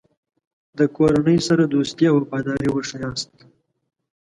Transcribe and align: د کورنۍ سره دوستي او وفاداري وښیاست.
د 0.77 0.79
کورنۍ 0.95 1.37
سره 1.47 1.63
دوستي 1.73 2.05
او 2.09 2.15
وفاداري 2.21 2.69
وښیاست. 2.71 3.29